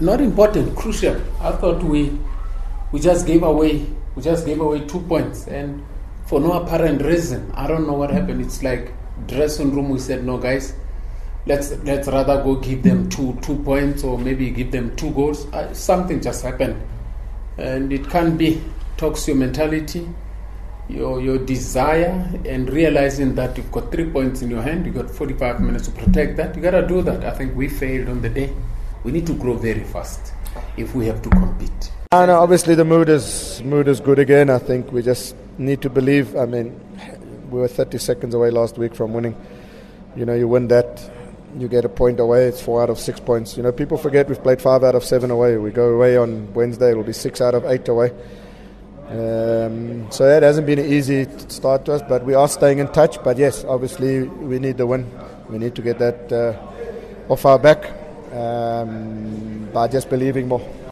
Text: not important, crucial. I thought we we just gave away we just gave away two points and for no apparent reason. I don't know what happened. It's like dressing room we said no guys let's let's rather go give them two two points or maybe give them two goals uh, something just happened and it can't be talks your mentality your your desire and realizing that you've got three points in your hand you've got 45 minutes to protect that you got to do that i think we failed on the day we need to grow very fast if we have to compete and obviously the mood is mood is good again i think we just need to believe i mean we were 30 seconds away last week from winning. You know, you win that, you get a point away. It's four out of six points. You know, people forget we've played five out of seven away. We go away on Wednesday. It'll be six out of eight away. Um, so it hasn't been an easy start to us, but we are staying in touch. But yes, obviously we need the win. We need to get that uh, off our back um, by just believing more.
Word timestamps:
not 0.00 0.20
important, 0.20 0.76
crucial. 0.76 1.20
I 1.40 1.52
thought 1.52 1.82
we 1.82 2.18
we 2.92 3.00
just 3.00 3.26
gave 3.26 3.42
away 3.42 3.86
we 4.14 4.22
just 4.22 4.46
gave 4.46 4.60
away 4.60 4.86
two 4.86 5.00
points 5.00 5.46
and 5.46 5.84
for 6.26 6.40
no 6.40 6.52
apparent 6.52 7.02
reason. 7.02 7.50
I 7.54 7.66
don't 7.66 7.86
know 7.86 7.94
what 7.94 8.10
happened. 8.10 8.40
It's 8.40 8.62
like 8.62 8.92
dressing 9.26 9.74
room 9.74 9.88
we 9.88 9.98
said 9.98 10.24
no 10.24 10.36
guys 10.36 10.74
let's 11.46 11.70
let's 11.84 12.08
rather 12.08 12.42
go 12.42 12.56
give 12.56 12.82
them 12.82 13.08
two 13.08 13.38
two 13.40 13.56
points 13.62 14.02
or 14.04 14.18
maybe 14.18 14.50
give 14.50 14.70
them 14.72 14.94
two 14.96 15.10
goals 15.12 15.46
uh, 15.54 15.72
something 15.72 16.20
just 16.20 16.42
happened 16.42 16.76
and 17.56 17.92
it 17.92 18.08
can't 18.10 18.36
be 18.36 18.60
talks 18.96 19.26
your 19.28 19.36
mentality 19.36 20.06
your 20.88 21.20
your 21.20 21.38
desire 21.38 22.28
and 22.44 22.68
realizing 22.70 23.34
that 23.34 23.56
you've 23.56 23.70
got 23.72 23.90
three 23.92 24.10
points 24.10 24.42
in 24.42 24.50
your 24.50 24.60
hand 24.62 24.84
you've 24.84 24.94
got 24.94 25.08
45 25.08 25.60
minutes 25.60 25.86
to 25.86 25.92
protect 25.92 26.36
that 26.36 26.54
you 26.56 26.62
got 26.62 26.72
to 26.72 26.86
do 26.86 27.00
that 27.00 27.24
i 27.24 27.30
think 27.30 27.54
we 27.56 27.68
failed 27.68 28.08
on 28.08 28.20
the 28.22 28.28
day 28.28 28.52
we 29.04 29.12
need 29.12 29.26
to 29.26 29.34
grow 29.34 29.54
very 29.54 29.84
fast 29.84 30.32
if 30.76 30.94
we 30.94 31.06
have 31.06 31.20
to 31.22 31.30
compete 31.30 31.92
and 32.12 32.30
obviously 32.30 32.74
the 32.74 32.84
mood 32.84 33.08
is 33.08 33.62
mood 33.64 33.88
is 33.88 34.00
good 34.00 34.18
again 34.18 34.48
i 34.50 34.58
think 34.58 34.90
we 34.92 35.02
just 35.02 35.34
need 35.58 35.80
to 35.82 35.90
believe 35.90 36.36
i 36.36 36.46
mean 36.46 36.80
we 37.50 37.60
were 37.60 37.68
30 37.68 37.98
seconds 37.98 38.34
away 38.34 38.50
last 38.50 38.78
week 38.78 38.94
from 38.94 39.12
winning. 39.12 39.36
You 40.16 40.24
know, 40.24 40.34
you 40.34 40.48
win 40.48 40.68
that, 40.68 41.10
you 41.58 41.68
get 41.68 41.84
a 41.84 41.88
point 41.88 42.20
away. 42.20 42.46
It's 42.46 42.60
four 42.60 42.82
out 42.82 42.90
of 42.90 42.98
six 42.98 43.20
points. 43.20 43.56
You 43.56 43.62
know, 43.62 43.72
people 43.72 43.98
forget 43.98 44.28
we've 44.28 44.42
played 44.42 44.60
five 44.60 44.82
out 44.82 44.94
of 44.94 45.04
seven 45.04 45.30
away. 45.30 45.56
We 45.56 45.70
go 45.70 45.90
away 45.90 46.16
on 46.16 46.52
Wednesday. 46.54 46.90
It'll 46.90 47.02
be 47.02 47.12
six 47.12 47.40
out 47.40 47.54
of 47.54 47.64
eight 47.66 47.88
away. 47.88 48.10
Um, 49.08 50.10
so 50.10 50.24
it 50.24 50.42
hasn't 50.42 50.66
been 50.66 50.80
an 50.80 50.92
easy 50.92 51.26
start 51.48 51.84
to 51.84 51.94
us, 51.94 52.02
but 52.08 52.24
we 52.24 52.34
are 52.34 52.48
staying 52.48 52.78
in 52.78 52.88
touch. 52.88 53.22
But 53.22 53.38
yes, 53.38 53.64
obviously 53.64 54.22
we 54.24 54.58
need 54.58 54.78
the 54.78 54.86
win. 54.86 55.08
We 55.48 55.58
need 55.58 55.74
to 55.76 55.82
get 55.82 55.98
that 55.98 56.32
uh, 56.32 57.32
off 57.32 57.46
our 57.46 57.58
back 57.58 58.05
um, 58.36 59.68
by 59.72 59.88
just 59.88 60.08
believing 60.10 60.48
more. 60.48 60.85